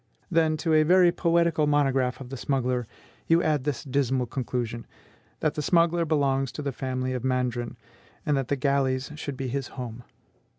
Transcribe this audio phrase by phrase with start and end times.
[0.31, 2.87] Then, to a very poetical monograph of the smuggler,
[3.27, 4.87] you add this dismal conclusion,
[5.41, 7.75] that the smuggler belongs to the family of Mandrin,
[8.25, 10.03] and that the galleys should be his home!